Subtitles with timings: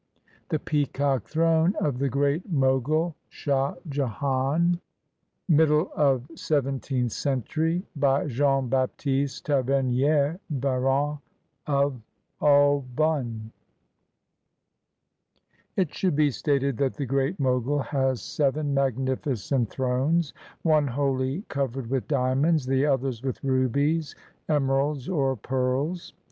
[0.49, 4.79] THE PEACOCK THRONE OF THE GREAT MOGUL, SHAH JEHAN
[5.47, 11.19] [Middle of seventeenth century] BY JEAN BAPTISTE TAVERNIER, BARON
[11.67, 12.01] OF
[12.41, 13.51] AUBONNE
[15.75, 20.33] It should be stated that the Great Mogul has seven magnificent thrones,
[20.63, 24.15] one wholly covered with diamonds, the others with rubies,
[24.49, 26.15] emeralds, or pearls.